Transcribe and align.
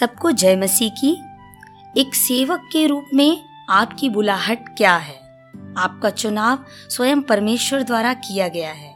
सबको 0.00 0.30
जय 0.30 0.56
मसीह 0.56 0.90
की। 0.90 1.22
एक 2.00 2.14
सेवक 2.14 2.68
के 2.72 2.86
रूप 2.86 3.04
में 3.14 3.44
आपकी 3.70 4.08
बुलाहट 4.08 4.76
क्या 4.76 4.96
है? 4.96 5.14
आपका 5.78 6.10
चुनाव 6.10 6.64
स्वयं 6.90 7.22
परमेश्वर 7.22 7.82
द्वारा 7.82 8.14
किया 8.14 8.48
गया 8.48 8.70
है। 8.70 8.94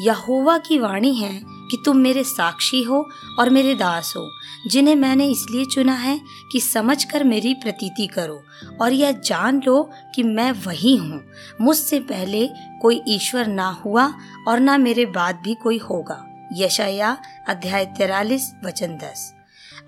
यहोवा 0.00 0.58
की 0.58 0.78
वाणी 0.78 1.14
है 1.14 1.40
कि 1.44 1.82
तुम 1.84 1.96
मेरे 1.96 2.24
साक्षी 2.24 2.82
हो 2.82 3.08
और 3.38 3.50
मेरे 3.50 3.74
दास 3.74 4.14
हो, 4.16 4.30
जिन्हें 4.66 4.96
मैंने 4.96 5.26
इसलिए 5.26 5.64
चुना 5.64 5.94
है 5.94 6.20
कि 6.52 6.60
समझकर 6.60 7.24
मेरी 7.24 7.54
प्रतीति 7.54 8.06
करो 8.06 8.42
और 8.80 8.92
यह 8.92 9.12
जान 9.12 9.62
लो 9.66 9.90
कि 10.14 10.22
मैं 10.22 10.52
वही 10.52 10.96
हूँ। 10.96 11.24
मुझसे 11.60 12.00
पहले 12.00 12.48
कोई 12.82 13.02
ईश्वर 13.08 13.46
ना 13.46 13.68
हुआ 13.84 14.14
और 14.48 14.60
ना 14.60 14.78
मेरे 14.78 15.06
बाद 15.06 15.36
भी 15.36 15.54
कोई 15.54 15.78
होगा। 15.78 16.48
यशाया 16.52 17.16
अध्याय 17.48 17.84
तिरालीस, 17.84 18.54
वचन 18.64 18.96
दस। 18.96 19.34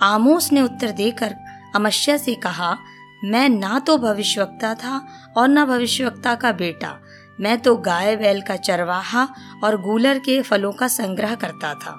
आमोस 0.05 0.53
ने 0.53 0.61
उत्तर 0.61 0.91
देकर 0.91 1.35
अमस्या 1.77 2.17
से 2.17 2.35
कहा, 2.35 2.79
मैं 3.25 3.49
ना 3.49 3.79
तो 3.79 3.99
भविष्यवक्ता 3.99 4.75
था 4.75 5.09
और 5.37 5.49
ना 5.49 5.65
भविष्यवक्ता 5.65 6.35
का 6.35 6.53
बेटा। 6.53 7.01
मैं 7.41 7.59
तो 7.59 7.77
गाय, 7.77 8.17
बैल 8.17 8.43
का 8.43 8.57
चरवाहा 8.57 9.29
और 9.65 9.83
गूलर 9.83 10.19
के 10.19 10.43
फलों 10.43 10.73
का 10.73 10.89
संग्रह 10.89 11.35
करता 11.35 11.75
था। 11.75 11.99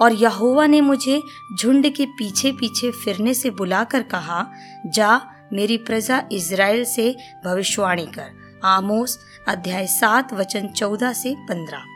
और 0.00 0.12
यहोवा 0.12 0.66
ने 0.66 0.80
मुझे 0.80 1.22
झुंड 1.60 1.94
के 1.94 2.06
पीछे 2.06 2.52
पीछे 2.52 2.90
फिरने 2.90 3.34
से 3.34 3.50
बुलाकर 3.50 4.02
कहा, 4.02 4.46
जा, 4.86 5.20
मेरी 5.52 5.76
प्रजा 5.76 6.22
इज़राइल 6.32 6.84
से 6.84 7.16
भविष्यवाणी 7.44 8.06
कर। 8.06 8.60
आमोस 8.64 9.18
अध्याय 9.48 9.86
सात, 9.86 10.32
वचन 10.32 10.68
चौदह 10.68 11.12
से 11.12 11.34
पंद्रह। 11.38 11.95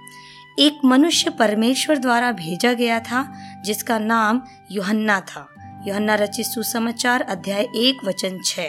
एक 0.58 0.78
मनुष्य 0.84 1.30
परमेश्वर 1.30 1.98
द्वारा 1.98 2.32
भेजा 2.32 2.72
गया 2.72 3.00
था, 3.00 3.34
जिसका 3.64 3.98
नाम 3.98 4.42
युहन्ना 4.70 5.20
था। 5.20 5.54
युहन्ना 5.86 6.14
रचित 6.14 6.46
सुसमाचार 6.46 7.20
अध्याय 7.20 7.62
एक, 7.62 8.04
वचन 8.04 8.38
छ 8.44 8.60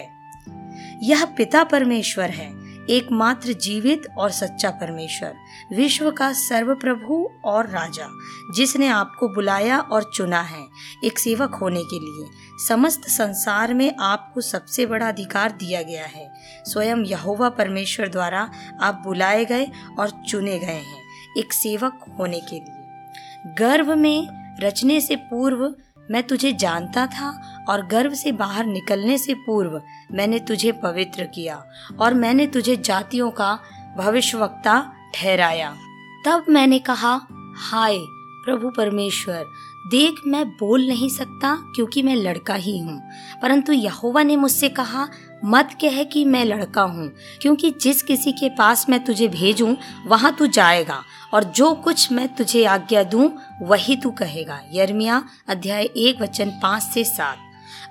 यह 1.03 1.25
पिता 1.25 1.63
परमेश्वर 1.63 2.29
है, 2.29 2.61
एकमात्र 2.89 3.53
जीवित 3.53 4.01
और 4.17 4.31
सच्चा 4.31 4.69
परमेश्वर, 4.69 5.35
विश्व 5.73 6.11
का 6.11 6.33
सर्वप्रभु 6.33 7.29
और 7.45 7.69
राजा, 7.69 8.07
जिसने 8.55 8.87
आपको 8.87 9.27
बुलाया 9.27 9.79
और 9.79 10.11
चुना 10.15 10.41
है 10.41 10.65
एक 11.05 11.19
सेवक 11.19 11.55
होने 11.55 11.83
के 11.83 11.99
लिए। 11.99 12.29
समस्त 12.67 13.09
संसार 13.09 13.73
में 13.73 13.95
आपको 13.99 14.41
सबसे 14.41 14.85
बड़ा 14.85 15.07
अधिकार 15.07 15.51
दिया 15.51 15.81
गया 15.81 16.05
है। 16.05 16.33
स्वयं 16.65 16.97
यहोवा 16.97 17.49
परमेश्वर 17.49 18.07
द्वारा 18.07 18.51
आप 18.81 19.01
बुलाए 19.05 19.45
गए 19.45 19.67
और 19.99 20.09
चुने 20.09 20.59
गए 20.59 20.81
हैं। 20.81 21.00
एक 21.37 21.53
सेवक 21.53 22.05
होने 22.19 22.39
के 22.39 22.55
लिए। 22.55 23.55
गर्भ 23.59 23.89
में 23.89 24.27
रचने 24.61 25.01
से 25.01 25.15
पूर्व 25.15 25.73
मैं 26.11 26.23
तुझे 26.23 26.53
जानता 26.53 27.05
था 27.05 27.29
और 27.69 27.85
गर्भ 27.85 28.13
से 28.13 28.31
बाहर 28.31 28.65
निकलने 28.65 29.17
से 29.17 29.33
पूर्व 29.33 29.81
मैंने 30.11 30.39
तुझे 30.39 30.71
पवित्र 30.71 31.23
किया 31.23 31.63
और 31.99 32.13
मैंने 32.13 32.47
तुझे 32.47 32.75
जातियों 32.75 33.31
का 33.31 33.59
भविष्यवक्ता 33.97 34.93
ठहराया। 35.15 35.75
तब 36.25 36.45
मैंने 36.49 36.79
कहा, 36.79 37.27
हाय 37.55 37.97
प्रभु 38.45 38.69
परमेश्वर, 38.69 39.45
देख 39.87 40.15
मैं 40.27 40.45
बोल 40.49 40.87
नहीं 40.87 41.09
सकता 41.09 41.55
क्योंकि 41.75 42.01
मैं 42.01 42.15
लड़का 42.15 42.53
ही 42.53 42.79
हूँ। 42.79 43.01
परंतु 43.41 43.73
यहोवा 43.73 44.23
ने 44.23 44.35
मुझसे 44.35 44.69
कहा, 44.69 45.07
मत 45.45 45.69
कह 45.81 46.03
कि 46.03 46.25
मैं 46.25 46.45
लड़का 46.45 46.81
हूँ, 46.81 47.11
क्योंकि 47.41 47.71
जिस 47.71 48.03
किसी 48.03 48.31
के 48.31 48.49
पास 48.49 48.85
मैं 48.89 49.03
तुझे 49.03 49.27
भेजूँ, 49.27 49.75
वहाँ 50.07 50.35
तू 50.35 50.47
जाएगा 50.47 51.03
और 51.33 51.43
जो 51.43 51.73
कुछ 51.73 52.11
मैं 52.11 52.35
तुझे 52.35 52.65
आज्ञा 52.65 53.03
दूँ, 53.03 53.31
वही 53.61 53.95
तू 53.95 54.11
कहेगा। 54.11 54.61
यर्मिया 54.73 55.23
अध्याय 55.47 55.83
एक, 55.83 56.21
वचन 56.21 56.49
पाँच 56.49 56.83
से 56.83 57.03
सात। 57.03 57.37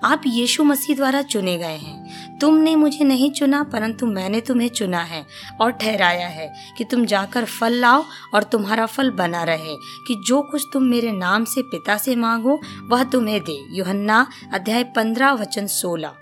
आप 0.04 0.22
यीशु 0.26 0.64
मसीह 0.64 0.96
द्वारा 0.96 1.22
चुने 1.22 1.58
गए 1.58 1.76
हैं। 1.76 2.38
तुमने 2.38 2.76
मुझे 2.76 3.04
नहीं 3.04 3.30
चुना, 3.30 3.62
परंतु 3.62 4.06
मैंने 4.06 4.40
तुम्हें 4.40 4.68
चुना 4.68 5.00
है 5.00 5.26
और 5.60 5.70
ठहराया 5.70 6.28
है 6.28 6.54
कि 6.78 6.84
तुम 6.84 7.04
जाकर 7.04 7.44
फल 7.44 7.72
लाओ 7.72 8.04
और 8.34 8.42
तुम्हारा 8.42 8.86
फल 8.86 9.10
बना 9.10 9.42
रहे, 9.42 9.76
कि 10.06 10.24
जो 10.26 10.42
कुछ 10.42 10.64
तुम 10.72 10.82
मेरे 10.82 11.12
नाम 11.12 11.44
से 11.44 11.62
पिता 11.62 11.96
से 11.96 12.16
मांगो, 12.16 12.60
वह 12.82 13.04
तुम्हें 13.04 13.40
दे। 13.40 13.76
युहन्ना 13.76 14.26
अध्याय 14.54 14.84
पंद्रह, 14.84 15.32
वचन 15.32 15.66
सोलह। 15.66 16.12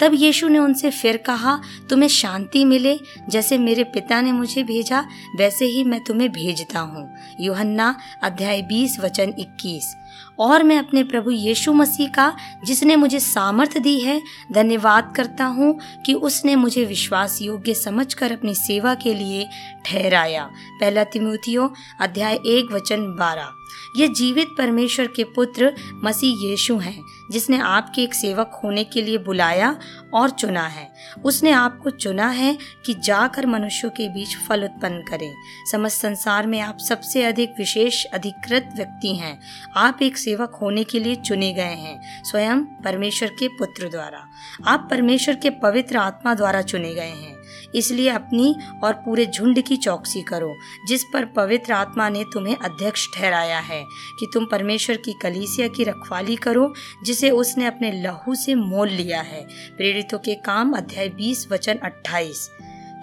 तब 0.00 0.10
यीशु 0.14 0.48
ने 0.48 0.58
उनसे 0.58 0.90
फिर 0.90 1.16
कहा, 1.16 1.60
तुम्हें 1.90 2.08
शांति 2.08 2.64
मिले, 2.64 2.98
जैसे 3.28 3.58
मेरे 3.58 3.84
पिता 3.84 4.20
ने 4.20 4.32
मुझे 4.32 4.62
भेजा, 4.62 5.04
वैसे 5.36 5.64
ही 5.64 5.84
मैं 5.84 6.04
तुम्हें 6.04 6.32
भेजता 6.32 6.80
हूँ। 6.80 7.14
योहन्ना 7.40 7.96
अध्याय 8.22 8.62
बीस, 8.62 9.00
वचन 9.00 9.34
इक्कीस। 9.38 9.96
और 10.38 10.62
मैं 10.62 10.78
अपने 10.78 11.02
प्रभु 11.02 11.30
यीशु 11.30 11.72
मसीह 11.72 12.08
का, 12.08 12.36
जिसने 12.64 12.96
मुझे 12.96 13.20
सामर्थ्य 13.20 13.80
दी 13.80 14.00
है, 14.00 14.22
धन्यवाद 14.52 15.12
करता 15.16 15.44
हूँ 15.44 15.78
कि 16.06 16.14
उसने 16.14 16.56
मुझे 16.56 16.84
विश्वास 16.84 17.42
योग्य 17.42 17.74
समझकर 17.74 18.32
अपनी 18.32 18.54
सेवा 18.54 18.94
के 18.94 19.14
लिए 19.14 19.48
ठहराया। 19.86 20.50
पहला 20.80 21.04
तिमोथियो 21.04 21.72
अध्याय 22.00 22.34
एक 22.34 22.72
वचन 22.72 23.06
बारह। 23.18 23.48
ये 23.96 24.08
जीवित 24.08 24.48
परमेश्वर 24.58 25.06
के 25.06 25.24
पुत्र 25.24 25.74
मसीह 26.04 26.48
यीशु 26.48 26.76
हैं, 26.76 27.04
जिसने 27.30 27.58
आपके 27.58 28.02
एक 28.02 28.14
सेवक 28.14 28.60
होने 28.64 28.84
के 28.84 29.02
लिए 29.02 29.18
बुलाया 29.18 29.76
और 30.14 30.30
चुना 30.30 30.66
है। 30.66 30.88
उसने 31.24 31.50
आपको 31.50 31.90
चुना 31.90 32.28
है 32.28 32.58
कि 32.86 32.94
जाकर 32.94 33.46
मनुष्यों 33.46 33.90
के 33.90 34.08
बीच 34.08 34.36
फल 34.36 34.64
उत्पन्न 34.64 35.02
करें। 35.02 35.34
समस्त 35.72 36.02
संसार 36.02 36.46
में 36.46 36.60
आप 36.60 36.78
सबसे 36.78 37.24
अधिक 37.24 37.54
विशेष, 37.58 38.04
अधिकृत 38.04 38.70
व्यक्ति 38.76 39.16
हैं। 39.16 39.40
आप 39.76 39.98
एक 40.02 40.18
सेवक 40.18 40.54
होने 40.62 40.84
के 40.84 41.00
लिए 41.00 41.14
चुने 41.14 41.52
गए 41.52 41.62
हैं, 41.62 42.24
स्वयं 42.24 42.64
परमेश्वर 42.64 43.28
के 43.28 43.48
पुत्र 43.48 43.88
द्वारा। 43.88 44.28
आप 44.66 44.88
परमेश्वर 44.90 45.36
के 45.36 45.50
पवित्र 45.50 45.96
आत्मा 45.96 46.34
द्वारा 46.34 46.62
चुने 46.62 46.94
गए 46.94 47.02
हैं। 47.02 47.43
इसलिए 47.74 48.08
अपनी 48.08 48.56
और 48.84 48.92
पूरे 48.92 49.26
झुंड 49.26 49.62
की 49.62 49.76
चौकसी 49.76 50.22
करो, 50.22 50.56
जिस 50.88 51.04
पर 51.04 51.24
पवित्र 51.24 51.72
आत्मा 51.72 52.08
ने 52.08 52.24
तुम्हें 52.32 52.56
अध्यक्ष 52.56 53.08
ठहराया 53.14 53.58
है, 53.58 53.84
कि 54.18 54.30
तुम 54.34 54.44
परमेश्वर 54.44 54.96
की 54.96 55.12
कलीसिया 55.12 55.68
की 55.68 55.84
रखवाली 55.84 56.36
करो, 56.36 56.74
जिसे 57.04 57.30
उसने 57.30 57.66
अपने 57.66 58.02
लहू 58.02 58.34
से 58.34 58.54
मोल 58.54 58.88
लिया 58.88 59.20
है। 59.20 59.46
प्रेरितों 59.76 60.18
के 60.18 60.34
काम 60.34 60.72
अध्याय 60.72 61.08
20 61.08 61.48
वचन 61.52 61.74
28 61.74 62.50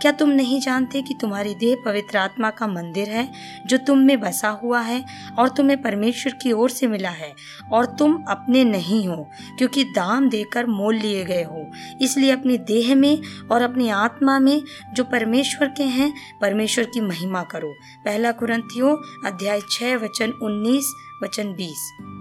क्या 0.02 0.12
तुम 0.12 0.30
नहीं 0.30 0.62
जानते 0.62 1.02
कि 1.02 1.14
तुम्हारी 1.22 1.56
देह 1.56 1.78
पवित्र 1.86 2.18
आत्मा 2.18 2.50
का 2.50 2.68
मंदिर 2.68 3.10
है, 3.10 3.32
जो 3.66 3.78
तुम 3.78 3.98
में 3.98 4.20
बसा 4.20 4.50
हुआ 4.50 4.82
है 4.82 5.06
और 5.40 5.50
तुम्हें 5.50 5.82
परमेश्वर 5.82 6.34
की 6.34 6.52
ओर 6.52 6.70
से 6.70 6.88
मिला 6.88 7.10
है? 7.10 7.36
और 7.74 7.86
तुम 7.86 8.24
अपने 8.30 8.64
नहीं 8.64 9.08
हो, 9.08 9.30
क्योंकि 9.58 9.84
दाम 9.84 10.30
देकर 10.30 10.66
मोल 10.66 10.96
लिए 10.96 11.26
गए 11.26 11.44
हो। 11.44 11.72
इसलिए 12.02 12.32
अपनी 12.32 12.58
देह 12.58 12.96
में 12.96 13.22
और 13.52 13.62
अपनी 13.62 13.90
आत्मा 13.90 14.40
में, 14.40 14.64
जो 14.94 15.04
परमेश्वर 15.04 15.68
के 15.68 15.84
हैं, 15.84 16.14
परमेश्वर 16.42 16.86
की 16.86 17.02
महिमा 17.02 17.44
करो। 17.44 17.74
पहला 18.06 18.32
कुरंथियो 18.32 19.02
अध्याय 19.26 19.62
छह, 19.72 19.96
वचन 19.96 20.30
उन्नीस, 20.30 20.96
वचन 21.24 21.54
बीस। 21.54 22.21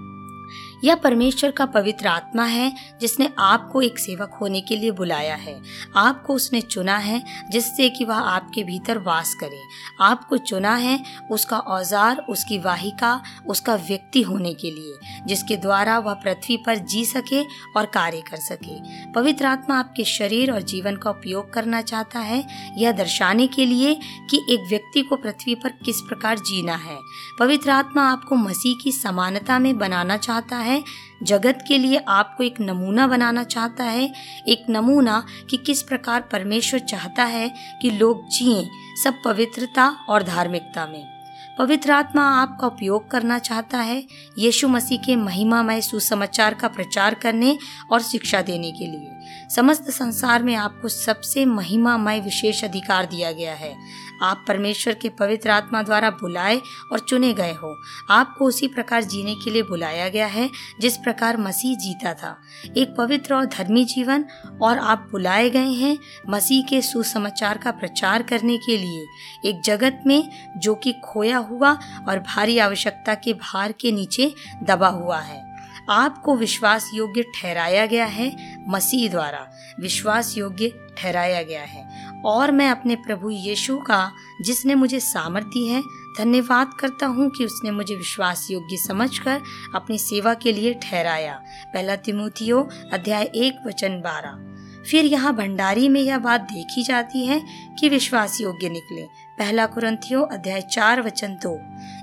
यह 0.84 0.94
परमेश्वर 0.94 1.50
का 1.50 1.66
पवित्र 1.66 2.06
आत्मा 2.06 2.44
है, 2.44 2.72
जिसने 3.00 3.28
आपको 3.38 3.82
एक 3.82 3.98
सेवक 3.98 4.38
होने 4.40 4.60
के 4.60 4.76
लिए 4.76 4.90
बुलाया 4.90 5.34
है। 5.34 5.58
आपको 5.96 6.34
उसने 6.34 6.60
चुना 6.60 6.96
है, 6.96 7.22
जिससे 7.50 7.88
कि 7.88 8.04
वह 8.04 8.16
आपके 8.16 8.62
भीतर 8.62 8.98
वास 8.98 9.34
करे। 9.34 9.60
आपको 10.00 10.36
चुना 10.38 10.74
है 10.74 10.98
उसका 11.30 11.58
औज़ार, 11.58 12.24
उसकी 12.28 12.58
वाहिका, 12.58 13.20
उसका 13.46 13.74
व्यक्ति 13.74 14.22
होने 14.22 14.54
के 14.54 14.70
लिए, 14.70 15.22
जिसके 15.26 15.56
द्वारा 15.56 15.98
वह 15.98 16.14
पृथ्वी 16.14 16.56
पर 16.56 16.78
जी 16.84 17.04
सके 17.04 17.42
और 17.76 17.86
कार्य 17.86 18.20
कर 18.20 18.36
सके। 18.36 18.78
पवित्र 19.12 19.46
आत्मा 19.46 19.78
आपके 19.78 20.04
शरीर 20.04 20.52
और 20.52 20.62
जीवन 20.62 20.96
का 20.96 21.10
उपयोग 21.10 21.52
करना 21.52 21.82
चाहता 21.82 22.18
है, 22.18 22.44
यह 22.76 22.92
दर्शाने 22.92 23.46
के 23.46 23.66
लिए 23.66 23.94
कि 24.30 24.44
एक 24.50 24.68
व्यक्ति 24.68 25.02
को 25.02 25.16
पृथ्वी 25.16 25.54
पर 25.54 25.70
किस 25.84 26.00
प्रकार 26.00 26.38
जीना 26.38 26.74
है। 26.76 26.98
पवित्र 27.38 27.70
आत्मा 27.70 28.02
आपको 28.02 28.36
मसीह 28.36 28.76
की 28.84 28.92
समानता 28.92 29.58
में 29.58 29.76
बनाना 29.78 30.16
चाहता 30.16 30.56
है 30.56 30.69
है, 30.70 30.82
जगत 31.22 31.64
के 31.68 31.78
लिए 31.78 31.96
आपको 32.08 32.44
एक 32.44 32.60
नमूना 32.60 33.06
बनाना 33.06 33.44
चाहता 33.44 33.84
है, 33.84 34.12
एक 34.48 34.66
नमूना 34.70 35.26
कि 35.50 35.56
किस 35.56 35.82
प्रकार 35.82 36.20
परमेश्वर 36.20 36.80
चाहता 36.80 37.24
है 37.24 37.54
कि 37.82 37.90
लोग 37.90 38.28
जिए 38.28 38.68
सब 39.04 39.14
पवित्रता 39.24 39.96
और 40.08 40.22
धार्मिकता 40.22 40.86
में। 40.86 41.20
पवित्र 41.58 41.90
आत्मा 41.90 42.22
आपका 42.22 42.66
उपयोग 42.66 43.10
करना 43.10 43.38
चाहता 43.38 43.78
है, 43.78 44.06
यीशु 44.38 44.68
मसीह 44.68 44.98
के 44.98 45.16
महिमामय 45.16 45.80
सुसमाचार 45.80 46.54
का 46.54 46.68
प्रचार 46.68 47.14
करने 47.14 47.58
और 47.92 48.02
शिक्षा 48.02 48.42
देने 48.42 48.72
के 48.72 48.86
लिए। 48.86 49.08
समस्त 49.54 49.90
संसार 49.90 50.42
में 50.42 50.54
आपको 50.54 50.88
सबसे 50.88 51.44
महिमामय 51.44 52.20
विशेष 52.20 52.64
अधिकार 52.64 53.06
दिया 53.06 53.32
गया 53.32 53.54
है। 53.54 53.76
आप 54.22 54.44
परमेश्वर 54.48 54.94
के 54.94 55.08
पवित्र 55.08 55.50
आत्मा 55.50 55.82
द्वारा 55.82 56.10
बुलाए 56.10 56.60
और 56.92 56.98
चुने 56.98 57.32
गए 57.32 57.52
हो। 57.52 57.76
आपको 58.10 58.44
उसी 58.44 58.68
प्रकार 58.68 59.04
जीने 59.04 59.34
के 59.34 59.50
लिए 59.50 59.62
बुलाया 59.62 60.08
गया 60.08 60.26
है, 60.26 60.50
जिस 60.80 60.96
प्रकार 60.96 61.36
मसीह 61.36 61.76
जीता 61.76 62.14
था। 62.14 62.40
एक 62.76 62.94
पवित्र 62.98 63.34
और 63.34 63.46
धर्मी 63.46 63.84
जीवन 63.84 64.24
और 64.62 64.78
आप 64.78 65.08
बुलाए 65.12 65.50
गए 65.50 65.70
हैं 65.70 65.98
मसीह 66.28 66.64
के 66.64 66.82
सुसमाचार 66.82 67.58
का 67.58 67.70
प्रचार 67.70 68.22
करने 68.22 68.56
के 68.56 68.76
लिए। 68.76 69.06
एक 69.44 69.60
जगत 69.60 70.00
में 70.06 70.50
जो 70.56 70.74
कि 70.74 70.92
खोया 70.92 71.38
हुआ 71.38 71.78
और 72.08 72.18
भारी 72.18 72.58
आवश्यकता 72.58 73.14
के 73.14 73.32
भार 73.32 73.72
के 73.72 73.92
नीचे 73.92 74.34
दबा 74.62 74.88
हुआ 74.88 75.20
है। 75.20 75.50
आपको 75.90 76.36
विश्वास 76.36 76.90
योग्य 76.94 77.22
ठहराया 77.22 77.86
गया 77.86 78.04
है 78.04 78.56
मसीह 78.68 79.10
द्वारा। 79.10 79.50
विश्वास 79.80 80.38
योग्य 80.38 80.88
ठहराया 80.98 81.42
गया 81.42 81.62
है। 81.62 81.89
और 82.24 82.50
मैं 82.50 82.70
अपने 82.70 82.96
प्रभु 82.96 83.30
यीशु 83.30 83.78
का, 83.78 84.12
जिसने 84.42 84.74
मुझे 84.74 85.00
सामर्थ्य 85.00 85.48
दी 85.48 85.66
है, 85.66 85.82
धन्यवाद 86.18 86.70
करता 86.80 87.06
हूँ 87.06 87.30
कि 87.30 87.44
उसने 87.44 87.70
मुझे 87.70 87.96
विश्वास 87.96 88.48
योग्य 88.50 88.76
समझकर 88.76 89.40
अपनी 89.74 89.98
सेवा 89.98 90.34
के 90.34 90.52
लिए 90.52 90.74
ठहराया। 90.74 91.42
पहला 91.74 91.96
तिमोथियो 91.96 92.68
अध्याय 92.92 93.24
एक, 93.24 93.66
वचन 93.66 93.88
बारह। 93.88 94.46
फिर 94.90 95.04
यहाँ 95.04 95.36
भंडारी 95.36 95.88
में 95.88 96.00
यह 96.00 96.18
बात 96.18 96.40
देखी 96.40 96.82
जाती 96.82 97.26
है 97.26 97.42
कि 97.80 97.88
विश्वास 97.88 98.40
योग्य 98.40 98.68
निकले। 98.68 99.02
पहला 99.38 99.66
कुरंथियो 99.66 100.22
अध्याय 100.22 100.60
चार, 100.60 101.02
वचन 101.02 101.28
दो। 101.28 101.58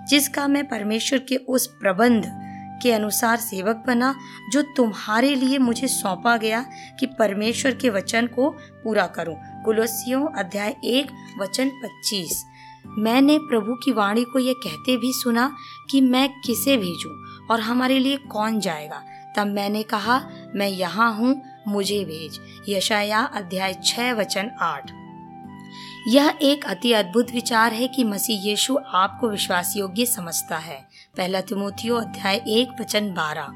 जिसका 0.06 0.48
मैं 0.48 0.68
परमेश्वर 0.68 1.20
के 1.20 1.36
उस 1.36 1.68
प्रबंध 1.68 2.44
के 2.84 2.92
अनुसार 2.92 3.38
सेवक 3.38 3.84
बना, 3.88 4.16
जो 4.52 4.62
तुम्हारे 4.62 5.36
लिए 5.36 5.58
मुझे 5.58 5.88
सौंपा 5.88 6.38
गया 6.38 6.66
कि 7.00 7.06
परमेश्वर 7.06 7.76
के 7.76 7.90
वचन 7.90 8.28
को 8.28 8.50
पूरा 8.84 9.08
करूँ। 9.08 9.36
कुलसियों 9.68 10.28
अध्याय 10.28 10.76
एक, 10.84 11.08
वचन 11.42 11.70
पच्चीस। 11.70 12.46
मैंने 12.88 13.38
प्रभु 13.38 13.76
की 13.76 13.92
वाणी 13.92 14.24
को 14.24 14.40
यह 14.40 14.54
कहते 14.54 14.98
भी 14.98 15.14
सुना 15.14 15.58
कि 15.90 16.02
मैं 16.02 16.30
किसे 16.30 16.78
भेजूं 16.78 17.46
और 17.52 17.60
हमारे 17.60 18.00
लिए 18.00 18.18
कौन 18.18 18.60
जाएगा? 18.60 19.04
तब 19.38 19.48
मैंने 19.48 19.84
कहा, 19.84 20.30
मैं 20.56 20.68
यहाँ 20.68 21.14
हूँ, 21.14 21.42
मुझे 21.68 22.06
भेज। 22.06 22.40
यशाया 22.70 23.20
अध्याय 23.20 23.74
छह, 23.84 24.14
वचन 24.14 24.52
आठ। 24.62 24.92
यह 26.08 26.38
एक 26.42 26.66
अति 26.66 26.94
अद्भुत 26.94 27.32
विचार 27.32 27.74
है 27.74 27.88
कि 27.88 28.04
मसीह 28.04 28.46
यीशु 28.46 28.78
आपको 28.94 29.30
विश्वास 29.30 29.74
योग्य 29.78 30.06
समझता 30.06 30.58
है। 30.58 30.88
पहला 31.18 31.42
तिमोथियो 31.42 31.96
अध्याय 31.96 32.36
एक, 32.36 32.82
वचन 32.82 33.14
बारह। 33.14 33.48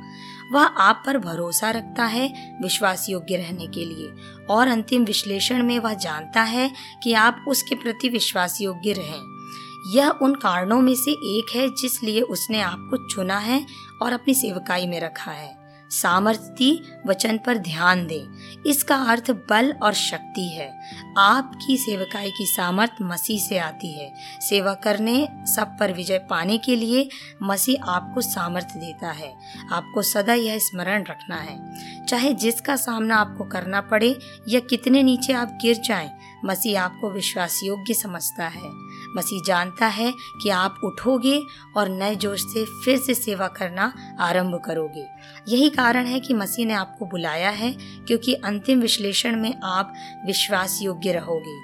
वह 0.52 0.64
आप 0.64 1.04
पर 1.06 1.18
भरोसा 1.18 1.72
रखता 1.72 2.06
है 2.06 2.58
विश्वास 2.62 3.10
योग्य 3.10 3.36
रहने 3.36 3.68
के 3.68 3.86
लिए। 3.86 4.14
और 4.50 4.68
अंतिम 4.68 5.04
विश्लेषण 5.04 5.64
में 5.64 5.80
वह 5.80 5.94
जानता 5.94 6.42
है 6.42 6.72
कि 7.04 7.14
आप 7.14 7.46
उसके 7.48 7.76
प्रति 7.76 8.10
विश्वास 8.10 8.62
योग्य 8.62 8.94
रहें। 8.94 9.42
यह 9.88 10.10
उन 10.10 10.36
कारणों 10.36 10.82
में 10.82 10.96
से 10.96 11.12
एक 11.12 11.56
है 11.56 11.70
जिसलिए 11.70 12.22
उसने 12.22 12.62
आपको 12.62 13.08
चुना 13.08 13.38
है 13.38 13.66
और 14.02 14.14
अपनी 14.14 14.34
सेवकाई 14.34 14.88
में 14.88 15.02
रखा 15.02 15.32
है। 15.32 15.61
सामर्थ्य 15.92 17.00
वचन 17.08 17.38
पर 17.38 17.58
ध्यान 17.58 18.08
दें। 18.08 18.62
इसका 18.68 18.96
अर्थ 18.96 19.32
बल 19.32 19.72
और 19.84 19.94
शक्ति 19.94 20.48
है। 20.50 20.82
आपकी 21.18 21.78
सेवकाई 21.78 22.30
की 22.30 22.46
सामर्थ 22.46 22.92
मसीह 23.02 23.40
से 23.40 23.58
आती 23.58 23.92
है। 23.92 24.14
सेवा 24.42 24.74
करने 24.74 25.28
सब 25.46 25.78
पर 25.80 25.94
विजय 25.94 26.18
पाने 26.18 26.58
के 26.58 26.76
लिए 26.76 27.10
मसीह 27.44 27.84
आपको 27.84 28.22
सामर्थ्य 28.22 28.80
देता 28.80 29.12
है। 29.12 29.34
आपको 29.72 30.02
सदा 30.02 30.34
यह 30.34 30.58
स्मरण 30.60 31.04
रखना 31.04 31.36
है। 31.36 31.76
चाहे 32.06 32.34
जिसका 32.34 32.76
सामना 32.76 33.16
आपको 33.16 33.44
करना 33.44 33.82
पड़े 33.82 34.16
या 34.48 34.60
कितने 34.60 35.04
नीचे 35.04 35.34
आप 35.34 35.58
गिर 35.62 35.78
जाएँ, 35.78 36.12
मसीह 36.46 36.82
आपको 36.82 37.12
विश्वास 37.12 37.60
योग्य 37.64 37.94
समझता 37.94 38.48
है। 38.48 38.81
मसीह 39.18 39.42
जानता 39.46 39.88
है 39.88 40.14
कि 40.44 40.50
आप 40.50 40.82
उठोगे 40.84 41.44
और 41.78 41.90
नए 41.90 42.16
जोश 42.16 42.42
से 42.42 42.66
फिर 42.66 42.98
से 42.98 43.14
सेवा 43.14 43.48
करना 43.48 43.94
आरंभ 44.20 44.62
करोगे। 44.66 45.08
यही 45.48 45.70
कारण 45.70 46.06
है 46.06 46.20
कि 46.20 46.34
मसीह 46.34 46.66
ने 46.66 46.74
आपको 46.74 47.06
बुलाया 47.06 47.50
है, 47.50 47.72
क्योंकि 48.08 48.34
अंतिम 48.34 48.80
विश्लेषण 48.80 49.42
में 49.42 49.60
आप 49.64 49.94
विश्वास 50.26 50.80
योग्य 50.82 51.12
रहोगे। 51.12 51.58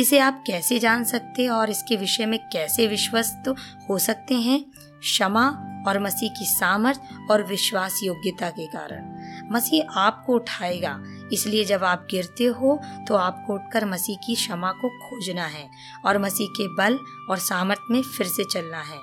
इसे 0.00 0.18
आप 0.18 0.44
कैसे 0.46 0.78
जान 0.78 1.04
सकते 1.04 1.48
और 1.48 1.70
इसके 1.70 1.96
विषय 1.96 2.26
में 2.26 2.38
कैसे 2.52 2.86
विश्वस्त 2.86 3.54
हो 3.90 3.98
सकते 3.98 4.34
हैं? 4.34 4.64
क्षमा 5.00 5.70
और 5.88 5.98
मसीह 5.98 6.28
की 6.28 6.44
सामर्थ 6.44 7.00
और 7.30 7.42
विश्वास 7.42 8.00
योग्यता 8.04 8.50
के 8.50 8.66
कारण। 8.66 9.13
मसीह 9.52 9.98
आपको 9.98 10.34
उठाएगा। 10.34 10.98
इसलिए 11.32 11.64
जब 11.64 11.84
आप 11.84 12.06
गिरते 12.10 12.44
हो 12.44 12.80
तो 13.08 13.14
आपको 13.16 13.54
उठकर 13.54 13.84
मसीह 13.84 14.16
की 14.16 14.34
क्षमा 14.34 14.70
को 14.72 14.88
खोजना 15.00 15.46
है 15.46 15.68
और 16.06 16.18
मसीह 16.18 16.48
के 16.50 16.68
बल 16.76 16.98
और 17.30 17.38
सामर्थ 17.40 17.90
में 17.90 18.00
फिर 18.02 18.26
से 18.26 18.44
चलना 18.44 18.80
है। 18.82 18.98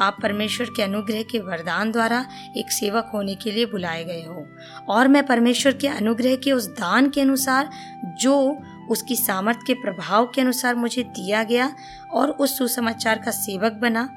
आप 0.00 0.16
परमेश्वर 0.22 0.66
के 0.76 0.82
अनुग्रह 0.82 1.22
के 1.22 1.38
वरदान 1.38 1.90
द्वारा 1.92 2.24
एक 2.56 2.70
सेवक 2.72 3.10
होने 3.14 3.34
के 3.34 3.50
लिए 3.50 3.66
बुलाए 3.66 4.04
गए 4.04 4.22
हो। 4.22 4.46
और 4.88 5.08
मैं 5.08 5.24
परमेश्वर 5.26 5.72
के 5.72 5.88
अनुग्रह 5.88 6.36
के 6.36 6.52
उस 6.52 6.66
दान 6.70 7.10
के 7.10 7.20
अनुसार, 7.20 7.70
जो 8.20 8.56
उसकी 8.90 9.16
सामर्थ्य 9.16 9.64
के 9.66 9.74
प्रभाव 9.74 10.26
के 10.26 10.40
अनुसार 10.40 10.74
मुझे 10.74 11.02
दिया 11.02 11.42
गया 11.44 11.70
और 12.12 12.30
उस 12.30 12.56
सुसमाचार 12.58 13.18
का 13.18 13.30
सेवक 13.30 13.72
बना, 13.72 14.08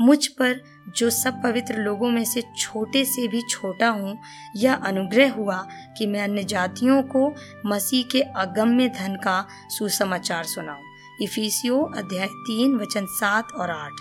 मुझ 0.00 0.26
पर 0.28 0.60
जो 0.88 1.10
सब 1.10 1.42
पवित्र 1.42 1.74
लोगों 1.74 2.10
में 2.10 2.24
से 2.24 2.42
छोटे 2.58 3.04
से 3.04 3.28
भी 3.28 3.42
छोटा 3.50 3.88
हूँ, 3.88 4.18
यह 4.56 4.74
अनुग्रह 4.74 5.32
हुआ 5.32 5.68
कि 5.98 6.06
मैं 6.06 6.22
अन्य 6.22 6.44
जातियों 6.44 7.02
को 7.02 7.34
मसीह 7.66 8.04
के 8.12 8.20
अगम्य 8.20 8.88
धन 8.88 9.16
का 9.16 9.48
सुसमाचार 9.68 10.44
सुनाऊं। 10.44 10.82
इफिसियो 11.22 11.82
अध्याय 11.82 12.26
तीन, 12.26 12.76
वचन 12.76 13.06
सात 13.06 13.48
और 13.56 13.70
आठ। 13.70 13.92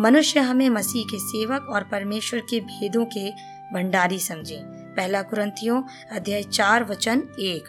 मनुष्य 0.00 0.40
हमें 0.40 0.70
मसीह 0.70 1.04
के 1.04 1.18
सेवक 1.18 1.66
और 1.70 1.84
परमेश्वर 1.84 2.40
के 2.40 2.60
भेदों 2.60 3.04
के 3.04 3.30
भंडारी 3.74 4.18
समझे। 4.18 4.60
पहला 4.66 5.22
कुरंथियों 5.22 5.82
अध्याय 6.12 6.42
चार, 6.42 6.84
वचन 6.84 7.18
एक। 7.40 7.64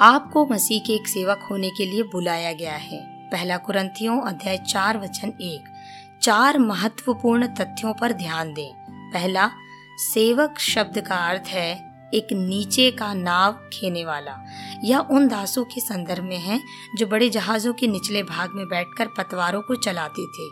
आपको 0.00 0.46
मसीह 0.46 0.80
के 0.80 0.92
एक 0.92 1.08
सेवक 1.08 1.48
होने 1.50 1.70
के 1.70 1.86
लिए 1.86 2.02
बुलाया 2.02 2.52
गया 2.52 2.74
है। 2.74 3.28
पहला 3.30 3.56
कुरंथियों 3.56 4.20
अध्याय 4.22 4.58
चार, 4.58 4.98
वचन 4.98 5.28
एक। 5.28 5.77
चार 6.22 6.58
महत्वपूर्ण 6.58 7.46
तथ्यों 7.46 7.92
पर 7.94 8.12
ध्यान 8.12 8.52
दें। 8.54 8.72
पहला, 9.12 9.50
सेवक 9.98 10.58
शब्द 10.58 11.00
का 11.00 11.16
अर्थ 11.16 11.48
है 11.48 11.88
एक 12.14 12.32
नीचे 12.32 12.90
का 12.90 13.14
नाव 13.14 13.52
खेने 13.72 14.04
वाला 14.04 14.36
यह 14.84 14.98
उन 14.98 15.28
दासों 15.28 15.64
के 15.64 15.80
संदर्भ 15.80 16.24
में 16.24 16.38
है 16.38 16.60
जो 16.96 17.06
बड़े 17.06 17.28
जहाजों 17.30 17.72
के 17.72 17.86
निचले 17.86 18.22
भाग 18.22 18.50
में 18.54 18.66
बैठकर 18.66 19.06
पतवारों 19.06 19.62
को 19.62 19.74
चलाते 19.74 20.26
थे, 20.26 20.50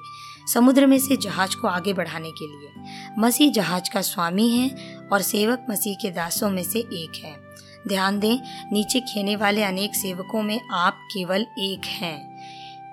समुद्र 0.52 0.86
में 0.86 0.98
से 0.98 1.16
जहाज़ 1.16 1.56
को 1.56 1.68
आगे 1.68 1.92
बढ़ाने 1.92 2.30
के 2.30 2.46
लिए। 2.46 2.72
मसीह 3.18 3.52
जहाज़ 3.52 3.90
का 3.94 4.02
स्वामी 4.02 4.48
है 4.50 4.70
और 5.12 5.22
सेवक 5.22 5.66
मसीह 5.70 5.94
के 5.94 6.10
दासों 6.10 6.50
में 6.50 6.62
से 6.62 6.78
एक 6.78 7.22
है। 7.24 7.46
ध्यान 7.88 8.18
दें, 8.20 8.38
नीचे 8.72 9.00
खेने 9.00 9.36
वाले 9.36 9.62
अनेक 9.62 9.94
सेवकों 9.94 10.42
में 10.42 10.60
आप 10.72 10.98
केवल 11.12 11.46
एक 11.58 11.86
हैं। 11.86 12.35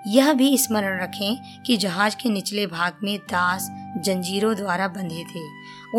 यह 0.06 0.32
भी 0.32 0.58
स्मरण 0.58 1.02
रखें 1.02 1.62
कि 1.62 1.76
जहाज़ 1.76 2.16
के 2.16 2.28
निचले 2.28 2.66
भाग 2.66 2.96
में 3.02 3.18
दास 3.18 3.68
जंजीरों 4.04 4.56
द्वारा 4.56 4.88
बंधे 4.88 5.24
थे। 5.24 5.40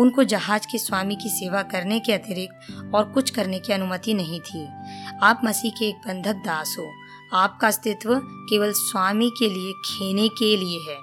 उनको 0.00 0.24
जहाज़ 0.24 0.66
के 0.72 0.78
स्वामी 0.78 1.16
की 1.16 1.28
सेवा 1.28 1.62
करने 1.62 2.00
के 2.00 2.12
अतिरिक्त 2.12 2.90
और 2.94 3.04
कुछ 3.04 3.30
करने 3.30 3.58
की 3.58 3.72
अनुमति 3.72 4.14
नहीं 4.14 4.40
थी। 4.40 4.68
आप 5.22 5.40
मसीह 5.44 5.70
के 5.70 5.88
एक 5.88 5.96
बंधक 5.96 6.34
दास 6.34 6.76
हो। 6.78 6.92
आपका 7.32 7.68
अस्तित्व 7.68 8.20
केवल 8.24 8.72
स्वामी 8.72 9.30
के 9.38 9.48
लिए, 9.48 9.72
खेने 9.72 10.28
के 10.28 10.56
लिए 10.56 10.92
है। 10.92 10.98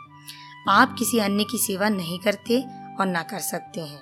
आप 0.70 0.96
किसी 1.00 1.20
अन्य 1.20 1.44
की 1.44 1.58
सेवा 1.58 1.90
नहीं 1.90 2.20
करते 2.20 2.66
और 3.00 3.06
ना 3.06 3.22
कर 3.22 3.40
सकते 3.40 3.82
हैं। 3.82 4.02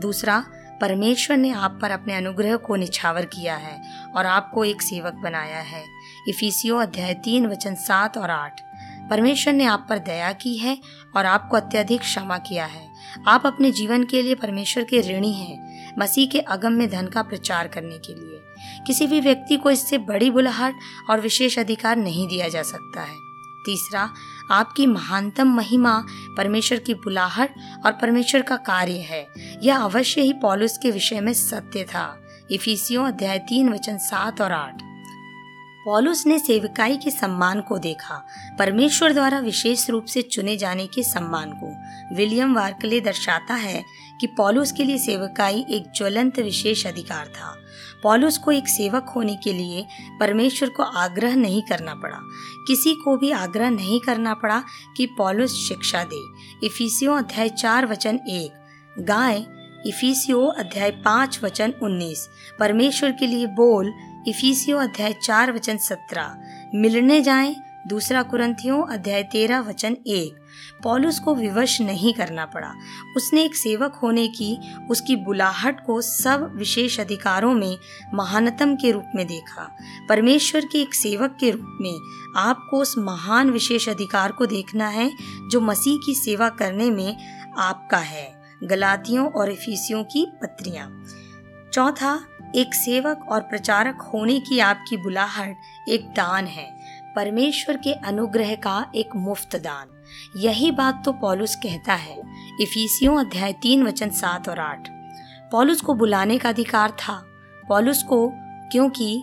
दूसरा, 0.00 0.44
परमेश्वर 0.80 1.36
ने 1.36 1.50
आप 1.50 1.78
पर 1.82 1.90
अपने 1.90 2.16
अनुग्रह 2.16 2.56
को 2.56 2.76
निछावर 2.76 3.24
किया 3.24 3.56
है 3.56 4.04
और 4.16 4.26
आपको 4.26 4.64
एक 4.64 4.82
सेवक 4.82 5.12
बनाया 5.12 5.60
है। 5.60 5.84
इफिसियो 6.28 6.76
अध्याय 6.76 7.14
तीन, 7.14 7.46
वचन 7.46 7.74
सात 7.74 8.18
और 8.18 8.30
आठ। 8.30 8.60
परमेश्वर 9.10 9.52
ने 9.52 9.64
आप 9.64 9.86
पर 9.88 9.98
दया 9.98 10.32
की 10.32 10.56
है 10.56 10.78
और 11.16 11.26
आपको 11.26 11.56
अत्यधिक 11.56 12.00
क्षमा 12.00 12.38
किया 12.38 12.64
है। 12.64 12.88
आप 13.28 13.46
अपने 13.46 13.70
जीवन 13.70 14.04
के 14.04 14.22
लिए 14.22 14.34
परमेश्वर 14.34 14.84
के 14.84 15.00
ऋणी 15.00 15.32
हैं, 15.32 15.92
मसीह 15.98 16.28
के 16.28 16.40
अगम 16.40 16.72
में 16.72 16.90
धन 16.90 17.06
का 17.06 17.22
प्रचार 17.22 17.68
करने 17.68 17.98
के 17.98 18.14
लिए। 18.14 18.40
किसी 18.86 19.06
भी 19.06 19.20
व्यक्ति 19.20 19.56
को 19.56 19.70
इससे 19.70 19.98
बड़ी 19.98 20.30
बुलाहट 20.30 20.74
और 21.10 21.20
विशेष 21.20 21.58
अधिकार 21.58 21.96
नहीं 21.96 22.28
दिया 22.28 22.48
जा 22.48 22.62
सकता 22.62 23.00
है। 23.00 23.16
तीसरा, 23.66 24.10
आपकी 24.50 24.86
महानतम 24.86 25.48
महिमा 25.48 26.04
परमेश्वर 26.36 26.78
की 26.78 26.94
बुलाहट 26.94 27.54
और 27.86 27.92
परमेश्वर 27.92 28.42
का 28.42 28.56
कार्य 28.56 28.92
है। 28.92 29.26
यह 29.62 29.78
अवश्य 29.78 30.20
ही 30.20 30.32
पॉलुस 30.32 30.78
के 30.78 30.90
विषय 30.90 31.20
में 31.20 31.32
सत्य 31.32 31.84
था। 31.84 32.20
इफिसियों 32.50 33.06
अध्याय 33.06 33.38
तीन, 33.38 33.68
वचन 33.68 33.98
सात 33.98 34.40
और 34.40 34.52
आठ। 34.52 34.89
पॉलुस 35.84 36.26
ने 36.26 36.38
सेविकाई 36.38 36.96
के 36.96 37.10
सम्मान 37.10 37.60
को 37.60 37.78
देखा। 37.78 38.26
परमेश्वर 38.58 39.12
द्वारा 39.12 39.38
विशेष 39.38 39.90
रूप 39.90 40.04
से 40.04 40.22
चुने 40.22 40.56
जाने 40.56 40.86
के 40.86 41.02
सम्मान 41.02 41.52
को। 41.52 41.76
विलियम 42.16 42.54
वार्कले 42.54 43.00
दर्शाता 43.00 43.54
है 43.54 43.84
कि 44.20 44.26
पॉलुस 44.26 44.72
के 44.72 44.84
लिए 44.84 44.98
सेवकाई 44.98 45.66
एक 45.70 45.92
ज्वलंत 45.96 46.38
विशेष 46.38 46.86
अधिकार 46.86 47.26
था। 47.26 47.56
पॉलुस 48.02 48.38
को 48.38 48.52
एक 48.52 48.68
सेवक 48.68 49.08
होने 49.16 49.36
के 49.36 49.52
लिए 49.52 49.86
परमेश्वर 50.20 50.68
को 50.68 50.82
आग्रह 50.82 51.36
नहीं 51.36 51.62
करना 51.62 51.94
पड़ा। 51.94 52.18
किसी 52.66 52.94
को 52.94 53.16
भी 53.16 53.30
आग्रह 53.30 53.70
नहीं 53.70 54.00
करना 54.00 54.34
पड़ा 54.34 54.62
कि 54.96 55.06
पॉलुस 55.06 55.68
शिक्षा 55.68 56.04
दे। 56.04 56.20
इफिसियो 56.66 57.12
अध्याय 57.12 57.48
चार 57.48 57.86
वचन 57.86 58.16
एक। 58.16 58.52
गाय 58.98 59.46
इफिसियो 59.86 60.46
अध्याय 60.46 60.90
पाँच 60.90 61.40
वचन 61.42 61.74
उन्नीस। 61.82 62.28
परमेश्वर 62.58 63.12
के 63.12 63.26
लिए 63.26 63.46
बोल 63.46 63.92
इफिसियो 64.28 64.78
अध्याय 64.78 65.12
चार 65.12 65.52
वचन 65.52 65.76
सत्रह। 65.76 66.36
मिलने 66.74 67.22
जाएँ, 67.22 67.56
दूसरा 67.86 68.22
कुरंथियों 68.22 68.86
अध्याय 68.86 69.22
तेरह 69.22 69.60
वचन 69.60 69.96
एक। 70.06 70.40
पॉलुस 70.82 71.18
को 71.18 71.34
विवश 71.34 71.80
नहीं 71.80 72.14
करना 72.14 72.46
पड़ा। 72.46 72.72
उसने 73.16 73.44
एक 73.44 73.54
सेवक 73.54 73.94
होने 73.94 74.28
की, 74.28 74.58
उसकी 74.90 75.16
बुलाहट 75.16 75.86
को 75.86 76.00
सब 76.00 76.52
विशेष 76.56 77.00
अधिकारों 77.00 77.54
में 77.54 77.78
महानतम 78.14 78.74
के 78.74 78.92
रूप 78.92 79.04
में 79.14 79.26
देखा। 79.26 79.76
परमेश्वर 80.08 80.64
के 80.64 80.80
एक 80.80 80.94
सेवक 80.94 81.36
के 81.40 81.50
रूप 81.50 81.78
में 81.80 82.00
आपको 82.36 82.76
उस 82.76 82.98
महान 82.98 83.50
विशेष 83.50 83.88
अधिकार 83.88 84.32
को 84.32 84.46
देखना 84.46 84.88
है, 84.88 85.12
जो 85.50 85.60
मसीह 85.60 85.98
की 86.06 86.14
सेवा 86.14 86.48
करने 86.48 86.90
में 86.90 87.16
आपका 87.58 87.98
है। 87.98 88.42
गलातियों 88.64 89.28
और 89.28 89.52
इफिसियों 89.52 90.04
की 90.04 90.26
पत्रियाँ 90.42 91.04
चौथा 91.72 92.26
एक 92.54 92.74
सेवक 92.74 93.26
और 93.28 93.40
प्रचारक 93.40 94.00
होने 94.04 94.38
की 94.40 94.58
आपकी 94.58 94.96
बुलाहट 94.96 95.88
एक 95.88 96.06
दान 96.06 96.46
है, 96.46 96.66
परमेश्वर 97.16 97.76
के 97.76 97.92
अनुग्रह 97.92 98.54
का 98.54 98.84
एक 98.94 99.16
मुफ़्त 99.16 99.56
दान। 99.56 99.88
यही 100.36 100.70
बात 100.70 101.02
तो 101.04 101.12
पॉलुस 101.12 101.54
कहता 101.54 101.94
है, 101.94 102.16
इफिसियों 102.60 103.18
अध्याय 103.20 103.52
तीन 103.52 103.82
वचन 103.82 104.10
सात 104.10 104.48
और 104.48 104.58
आठ। 104.58 104.88
पॉलुस 105.52 105.80
को 105.80 105.94
बुलाने 105.94 106.38
का 106.38 106.48
अधिकार 106.48 106.90
था। 106.90 107.22
पॉलुस 107.68 108.02
को, 108.02 108.26
क्योंकि 108.72 109.22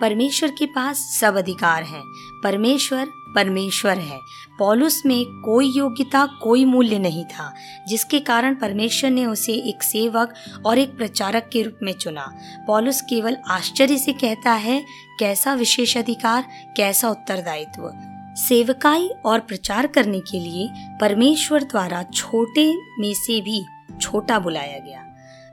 परमेश्वर 0.00 0.50
के 0.50 0.66
पास 0.66 0.98
सब 1.20 1.36
अधिकार 1.36 1.82
है, 1.82 2.02
परमेश्वर 2.44 3.06
परमेश्वर 3.34 3.98
है। 3.98 4.18
पॉलुस 4.58 5.02
में 5.06 5.24
कोई 5.26 5.72
योग्यता, 5.76 6.26
कोई 6.26 6.64
मूल्य 6.64 6.98
नहीं 6.98 7.24
था, 7.24 7.54
जिसके 7.88 8.20
कारण 8.20 8.54
परमेश्वर 8.54 9.10
ने 9.10 9.26
उसे 9.26 9.52
एक 9.52 9.82
सेवक 9.82 10.34
और 10.66 10.78
एक 10.78 10.96
प्रचारक 10.96 11.50
के 11.52 11.62
रूप 11.62 11.78
में 11.82 11.92
चुना। 11.92 12.34
पॉलुस 12.66 13.00
केवल 13.00 13.36
आश्चर्य 13.50 13.98
से 13.98 14.12
कहता 14.12 14.52
है, 14.52 14.84
कैसा 15.20 15.54
विशेष 15.54 15.96
अधिकार 15.96 16.44
कैसा 16.76 17.08
उत्तरदायित्व। 17.08 17.92
सेवकाई 18.36 19.10
और 19.26 19.40
प्रचार 19.40 19.86
करने 19.86 20.20
के 20.20 20.40
लिए 20.40 20.68
परमेश्वर 21.00 21.62
द्वारा 21.62 22.02
छोटे 22.02 22.74
में 22.98 23.14
से 23.14 23.40
भी 23.40 23.64
छोटा 24.00 24.38
बुलाया 24.38 24.78
गया। 24.78 25.04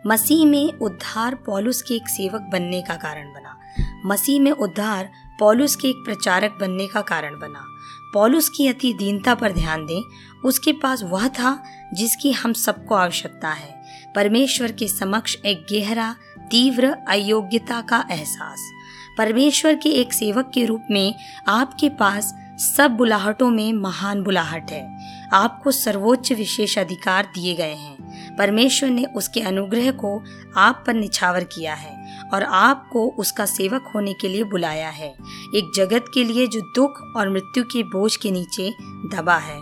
मसीह 0.07 0.45
में 0.45 0.73
उद्धार 0.73 1.35
पॉलुस 1.35 1.81
के 1.81 1.93
एक 1.93 2.07
सेवक 2.07 2.41
बनने 2.41 2.81
का 2.81 2.95
कारण 2.95 3.33
बना। 3.33 3.57
मसीह 4.05 4.41
में 4.41 4.51
उद्धार 4.51 5.09
पॉलुस 5.39 5.75
के 5.75 5.87
एक 5.87 5.95
प्रचारक 5.95 6.57
बनने 6.61 6.87
का 6.87 7.01
कारण 7.01 7.39
बना। 7.39 7.70
पॉलुस 8.13 8.49
की 8.49 8.67
अति 8.67 8.93
दीनता 8.93 9.35
पर 9.35 9.51
ध्यान 9.51 9.85
दें, 9.85 10.03
उसके 10.45 10.71
पास 10.71 11.03
वह 11.03 11.27
था 11.27 11.63
जिसकी 11.93 12.31
हम 12.31 12.53
सबको 12.53 12.95
आवश्यकता 12.95 13.49
है। 13.49 13.81
परमेश्वर 14.15 14.71
के 14.71 14.87
समक्ष 14.87 15.35
एक 15.45 15.65
गहरा, 15.71 16.15
तीव्र, 16.39 16.97
अयोग्यता 17.07 17.81
का 17.81 18.07
एहसास। 18.11 18.71
परमेश्वर 19.17 19.75
के 19.75 19.89
एक 19.89 20.13
सेवक 20.13 20.51
के 20.53 20.65
रूप 20.65 20.81
में 20.91 21.15
आपके 21.47 21.89
पास 21.89 22.35
सब 22.77 22.91
बुलाहटों 22.91 23.49
में 23.49 23.73
महान 23.73 24.23
बुलाहट 24.23 24.71
है। 24.71 24.97
आपको 25.33 25.71
सर्वोच्च 25.71 26.31
विशेष 26.31 26.79
अधिकार 26.79 27.23
दिए 27.23 27.53
गए 27.53 27.73
हैं। 27.73 28.01
परमेश्वर 28.35 28.89
ने 28.89 29.05
उसके 29.05 29.41
अनुग्रह 29.41 29.91
को 29.91 30.23
आप 30.57 30.83
पर 30.87 30.93
निछावर 30.93 31.43
किया 31.43 31.73
है। 31.73 32.00
और 32.33 32.43
आपको 32.43 33.09
उसका 33.09 33.45
सेवक 33.45 33.91
होने 33.95 34.13
के 34.13 34.27
लिए 34.27 34.43
बुलाया 34.43 34.89
है। 34.89 35.15
एक 35.55 35.71
जगत 35.75 36.05
के 36.13 36.23
लिए 36.23 36.47
जो 36.47 36.61
दुख 36.61 36.91
और 37.17 37.29
मृत्यु 37.29 37.63
के 37.63 37.83
बोझ 37.83 38.15
के 38.15 38.31
नीचे 38.31 38.73
दबा 39.15 39.37
है। 39.37 39.61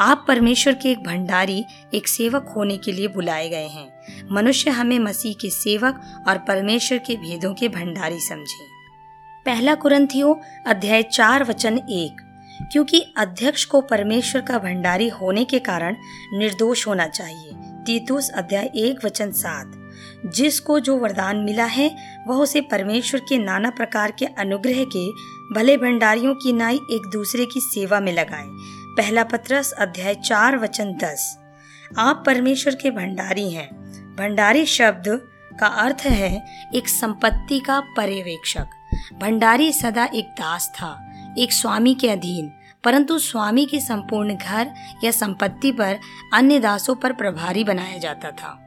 आप 0.00 0.24
परमेश्वर 0.28 0.74
के 0.74 0.90
एक 0.90 0.98
भंडारी, 0.98 1.64
एक 1.94 2.08
सेवक 2.08 2.52
होने 2.56 2.76
के 2.76 2.92
लिए 2.92 3.08
बुलाए 3.08 3.48
गए 3.48 3.66
हैं। 3.66 4.00
मनुष्य 4.32 4.70
हमें 4.70 4.98
मसीह 4.98 5.34
के 5.34 5.50
सेवक 5.50 6.24
और 6.28 6.38
परमेश्वर 6.38 6.98
के 6.98 7.16
भेदों 7.16 7.54
के 7.54 7.68
भंडारी 7.68 8.20
समझे। 8.20 8.70
पहला 9.46 9.74
कुरंथियो 9.74 10.40
अध्याय 10.66 11.02
चार 11.02 11.44
वचन 11.44 11.78
एक। 11.78 12.26
क्योंकि 12.72 13.14
अध्यक्ष 13.16 13.64
को 13.64 13.80
परमेश्वर 13.80 14.42
का 14.42 14.58
भंडारी 14.58 15.08
होने 15.08 15.44
के 15.44 15.58
कारण 15.58 15.96
निर्दोष 16.32 16.86
होना 16.86 17.06
चाहिए। 17.06 17.50
तीतुस 17.56 18.30
अध्याय 18.30 18.64
एक 18.64 19.04
वचन 19.04 19.30
सात। 19.30 19.79
जिसको 20.26 20.80
जो 20.80 20.96
वरदान 20.96 21.36
मिला 21.36 21.64
है, 21.64 21.96
वह 22.26 22.36
उसे 22.36 22.60
परमेश्वर 22.60 23.20
के 23.20 23.38
नाना 23.38 23.70
प्रकार 23.70 24.10
के 24.10 24.24
अनुग्रह 24.24 24.84
के 24.96 25.10
भले 25.54 25.76
भंडारियों 25.76 26.34
की 26.34 26.52
नाई 26.52 26.76
एक 26.76 27.10
दूसरे 27.12 27.46
की 27.46 27.60
सेवा 27.60 28.00
में 28.00 28.12
लगाए। 28.12 28.46
पहला 28.96 29.24
पत्रस 29.24 29.72
अध्याय 29.72 30.14
चार 30.14 30.58
वचन 30.58 30.92
दस। 30.92 31.38
आप 31.98 32.22
परमेश्वर 32.26 32.74
के 32.74 32.90
भंडारी 32.90 33.50
हैं। 33.50 33.68
भंडारी 34.16 34.66
शब्द 34.66 35.26
का 35.60 35.66
अर्थ 35.66 36.02
है 36.06 36.46
एक 36.74 36.88
संपत्ति 36.88 37.60
का 37.60 37.80
पर्यवेक्षक। 37.80 38.66
भंडारी 39.20 39.72
सदा 39.72 40.04
एक 40.14 40.24
दास 40.24 40.72
था, 40.74 41.12
एक 41.38 41.52
स्वामी 41.52 41.94
के 41.94 42.10
अधीन। 42.10 42.52
परंतु 42.84 43.18
स्वामी 43.18 43.66
के 43.66 43.80
संपूर्ण 43.80 44.34
घर 44.34 44.70
या 45.04 45.10
संपत्ति 45.10 45.72
पर 45.72 45.98
अन्य 46.34 46.58
दासों 46.58 46.94
पर 46.94 47.12
प्रभारी 47.12 47.64
बनाया 47.64 47.98
जाता 47.98 48.30
था। 48.30 48.58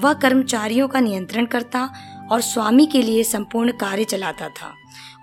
वह 0.00 0.12
कर्मचारियों 0.12 0.88
का 0.88 1.00
नियंत्रण 1.00 1.46
करता 1.46 1.88
और 2.32 2.40
स्वामी 2.40 2.86
के 2.86 3.02
लिए 3.02 3.24
संपूर्ण 3.24 3.72
कार्य 3.72 4.04
चलाता 4.04 4.48
था। 4.48 4.72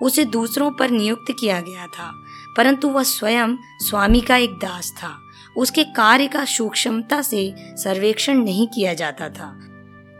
उसे 0.01 0.25
दूसरों 0.25 0.71
पर 0.71 0.89
नियुक्त 0.89 1.33
किया 1.39 1.59
गया 1.61 1.85
था, 1.87 2.11
परंतु 2.57 2.89
वह 2.89 3.03
स्वयं 3.03 3.55
स्वामी 3.79 4.21
का 4.21 4.37
एक 4.37 4.49
दास 4.49 4.91
था। 4.91 5.17
उसके 5.57 5.83
कार्य 5.83 6.27
का 6.27 6.45
सूक्ष्मता 6.45 7.21
से 7.21 7.53
सर्वेक्षण 7.57 8.37
नहीं 8.37 8.67
किया 8.67 8.93
जाता 8.93 9.29
था। 9.29 9.59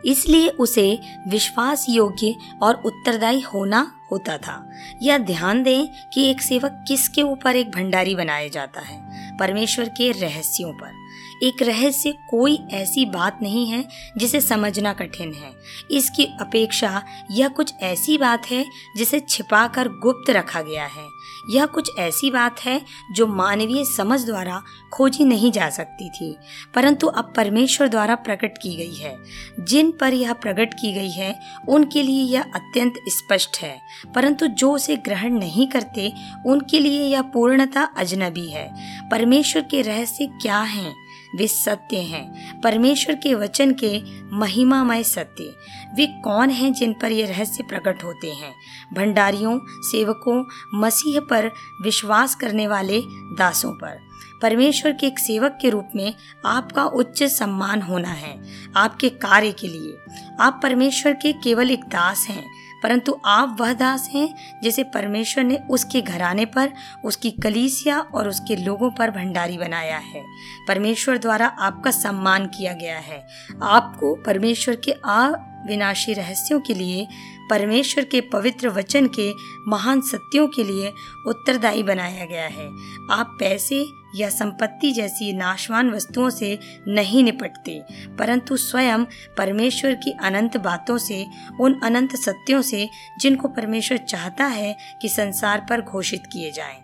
इसलिए 0.05 0.49
उसे 0.49 0.99
विश्वास 1.27 1.85
योग्य 1.89 2.35
और 2.61 2.81
उत्तरदायी 2.85 3.41
होना 3.41 3.91
होता 4.11 4.37
था। 4.37 4.69
यह 5.01 5.17
ध्यान 5.17 5.63
दें 5.63 5.87
कि 6.13 6.29
एक 6.29 6.41
सेवक 6.41 6.85
किसके 6.87 7.21
ऊपर 7.21 7.55
एक 7.55 7.71
भंडारी 7.71 8.15
बनाया 8.15 8.47
जाता 8.47 8.81
है? 8.81 9.09
परमेश्वर 9.37 9.89
के 9.89 10.11
रहस्यों 10.11 10.73
पर। 10.73 10.98
एक 11.43 11.61
रहस्य 11.61 12.11
कोई 12.29 12.57
ऐसी 12.71 13.05
बात 13.05 13.39
नहीं 13.41 13.65
है 13.67 13.83
जिसे 14.17 14.41
समझना 14.41 14.93
कठिन 14.93 15.33
है। 15.33 15.51
इसकी 15.91 16.25
अपेक्षा 16.41 17.01
यह 17.31 17.47
कुछ 17.47 17.73
ऐसी 17.81 18.17
बात 18.17 18.51
है 18.51 18.65
जिसे 18.97 19.19
छिपाकर 19.19 19.87
गुप्त 19.87 20.29
रखा 20.29 20.61
गया 20.61 20.85
है। 20.85 21.07
यह 21.49 21.65
कुछ 21.65 21.89
ऐसी 21.99 22.31
बात 22.31 22.59
है 22.59 22.81
जो 23.11 23.27
मानवीय 23.27 23.83
समझ 23.85 24.19
द्वारा 24.25 24.61
खोजी 24.93 25.23
नहीं 25.23 25.51
जा 25.51 25.69
सकती 25.69 26.09
थी, 26.09 26.35
परंतु 26.75 27.07
अब 27.07 27.33
परमेश्वर 27.35 27.87
द्वारा 27.87 28.15
प्रकट 28.15 28.57
की 28.57 28.75
गई 28.75 28.95
है। 28.95 29.15
जिन 29.59 29.91
पर 29.91 30.13
यह 30.13 30.33
प्रकट 30.33 30.73
की 30.73 30.93
गई 30.93 31.11
है, 31.11 31.39
उनके 31.69 32.03
लिए 32.03 32.23
यह 32.23 32.41
अत्यंत 32.55 32.93
स्पष्ट 33.07 33.57
है, 33.61 33.75
परंतु 34.15 34.47
जो 34.47 34.71
उसे 34.71 34.95
ग्रहण 34.95 35.33
नहीं 35.33 35.67
करते, 35.67 36.11
उनके 36.45 36.79
लिए 36.79 37.07
यह 37.07 37.21
पूर्णता 37.21 37.83
अजनबी 37.97 38.49
है। 38.49 38.69
परमेश्वर 39.09 39.61
के 39.61 39.81
रहस्य 39.81 40.25
क्या 40.41 40.59
हैं? 40.59 40.93
वे 41.35 41.47
सत्य 41.47 41.97
हैं। 41.97 42.61
परमेश्वर 42.61 43.15
के 43.15 43.35
वचन 43.35 43.75
के 43.83 44.21
महिमामय 44.35 45.03
सत्य। 45.03 45.55
वे 45.95 46.05
कौन 46.05 46.49
हैं 46.49 46.73
जिन 46.73 46.93
पर 46.93 47.11
ये 47.11 47.25
रहस्य 47.25 47.63
प्रकट 47.63 48.03
होते 48.03 48.27
हैं? 48.27 48.53
भंडारियों, 48.93 49.59
सेवकों, 49.63 50.45
मसीह 50.73 51.19
पर 51.19 51.51
विश्वास 51.81 52.35
करने 52.35 52.67
वाले 52.67 53.01
दासों 53.07 53.71
पर। 53.71 54.09
परमेश्वर 54.41 54.91
के 54.91 55.07
एक 55.07 55.19
सेवक 55.19 55.57
के 55.61 55.69
रूप 55.69 55.89
में 55.95 56.13
आपका 56.45 56.85
उच्च 56.85 57.23
सम्मान 57.23 57.81
होना 57.81 58.09
है, 58.09 58.45
आपके 58.75 59.09
कार्य 59.09 59.51
के 59.51 59.67
लिए। 59.67 59.97
आप 60.41 60.59
परमेश्वर 60.63 61.13
के 61.13 61.33
केवल 61.33 61.71
एक 61.71 61.83
दास 61.83 62.27
हैं। 62.29 62.58
परंतु 62.83 63.21
आप 63.25 63.57
वह 63.59 63.73
दास 63.73 64.09
हैं 64.13 64.59
जिसे 64.63 64.83
परमेश्वर 64.83 65.43
ने 65.43 65.57
उसके 65.69 66.01
घराने 66.01 66.45
पर, 66.45 66.73
उसकी 67.05 67.31
कलीसिया 67.31 67.99
और 67.99 68.29
उसके 68.29 68.55
लोगों 68.55 68.91
पर 68.91 69.11
भंडारी 69.11 69.57
बनाया 69.57 69.97
है। 69.97 70.23
परमेश्वर 70.67 71.17
द्वारा 71.17 71.47
आपका 71.47 71.91
सम्मान 71.91 72.45
किया 72.45 72.73
गया 72.73 72.99
है। 72.99 73.27
आपको 73.63 74.15
परमेश्वर 74.15 74.75
के 74.75 74.91
अविनाशी 74.91 76.13
रहस्यों 76.13 76.59
के 76.59 76.73
लिए, 76.73 77.07
परमेश्वर 77.49 78.03
के 78.03 78.21
पवित्र 78.21 78.69
वचन 78.69 79.07
के 79.07 79.33
महान 79.67 80.01
सत्यों 80.01 80.47
के 80.47 80.63
लिए 80.63 80.93
उत्तरदायी 81.27 81.83
बनाया 81.83 82.25
गया 82.25 82.47
है। 82.47 82.67
आप 83.11 83.37
पैसे 83.39 83.98
या 84.15 84.29
संपत्ति 84.29 84.91
जैसी 84.91 85.31
नाशवान 85.33 85.89
वस्तुओं 85.91 86.29
से 86.29 86.57
नहीं 86.87 87.23
निपटते, 87.23 87.81
परंतु 88.19 88.57
स्वयं 88.57 89.05
परमेश्वर 89.37 89.93
की 89.95 90.11
अनंत 90.11 90.57
बातों 90.57 90.97
से, 90.97 91.25
उन 91.61 91.79
अनंत 91.83 92.15
सत्यों 92.15 92.61
से 92.61 92.89
जिनको 93.19 93.47
परमेश्वर 93.47 93.97
चाहता 93.97 94.45
है 94.45 94.75
कि 95.01 95.09
संसार 95.09 95.65
पर 95.69 95.81
घोषित 95.81 96.23
किए 96.33 96.51
जाएँ। 96.51 96.77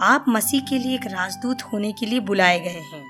आप 0.00 0.24
मसीह 0.28 0.60
के 0.60 0.78
लिए 0.78 0.94
एक 0.94 1.06
राजदूत 1.06 1.62
होने 1.62 1.92
के 1.92 2.06
लिए 2.06 2.20
बुलाए 2.20 2.58
गए 2.60 2.80
हैं 2.92 3.04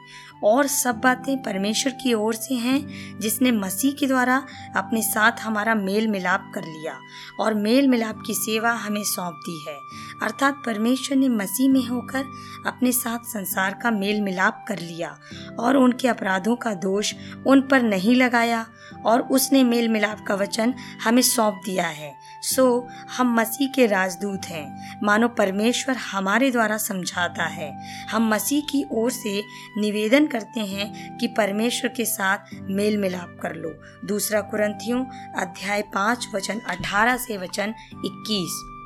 और 0.45 0.67
सब 0.67 1.01
बातें 1.01 1.43
परमेश्वर 1.43 1.93
की 1.93 2.13
ओर 2.15 2.35
से 2.35 2.55
हैं, 2.55 3.19
जिसने 3.21 3.51
मसीह 3.53 3.93
के 3.93 4.07
द्वारा 4.07 4.37
अपने 4.77 5.03
साथ 5.03 5.41
हमारा 5.41 5.75
मेल 5.75 6.09
मिलाप 6.09 6.51
कर 6.55 6.63
लिया, 6.63 6.99
और 7.41 7.55
मेल 7.55 7.89
मिलाप 7.89 8.23
की 8.27 8.35
सेवा 8.35 8.73
हमें 8.73 9.03
सौंप 9.05 9.35
दी 9.35 9.59
है 9.69 9.77
अर्थात 10.23 10.63
परमेश्वर 10.67 11.17
ने 11.17 11.29
मसीह 11.29 11.71
में 11.71 11.87
होकर 11.87 12.25
अपने 12.67 12.93
साथ 12.93 13.19
संसार 13.19 13.79
का 13.83 13.91
मेल 13.91 14.21
मिलाप 14.21 14.65
कर 14.69 14.79
लिया 14.79 15.19
और 15.59 15.77
उनके 15.77 16.09
अपराधों 16.09 16.57
का 16.57 16.75
दोष 16.75 17.15
उन 17.47 17.61
पर 17.61 17.83
नहीं 17.83 18.15
लगाया 18.15 18.67
और 19.07 19.21
उसने 19.21 19.65
मेल 19.65 19.89
मिलाप 19.89 20.25
का 20.29 20.35
वचन 20.35 20.75
हमें 21.05 21.23
सौंप 21.23 21.61
दिया 21.65 21.87
है। 21.87 22.15
सो, 22.43 22.89
हम 23.17 23.35
मसीह 23.41 23.69
के 23.69 23.87
राजदूत 23.87 24.45
हैं। 24.45 24.99
मानो 25.03 25.29
परमेश्वर 25.29 25.97
हमारे 25.97 26.51
द्वारा 26.51 26.79
समझाता 26.79 27.45
है। 27.45 27.81
हम 28.11 28.29
मसीह 28.29 28.61
की 28.61 28.85
ओर 28.93 29.11
से 29.11 29.43
निवेदन 29.79 30.27
करते 30.27 30.61
हैं 30.61 31.19
कि 31.19 31.27
परमेश्वर 31.27 31.91
के 31.97 32.05
साथ 32.05 32.39
मेल 32.55 32.99
मिलाप 32.99 33.39
कर 33.43 33.55
लो। 33.55 33.75
दूसरा 34.07 34.41
कुरंथियों 34.41 35.05
अध्याय 35.37 35.83
पाँच, 35.83 36.29
वचन 36.35 36.59
अठारह 36.59 37.17
से 37.17 37.39
वचन 37.39 37.75
इक्कीस। 38.05 38.78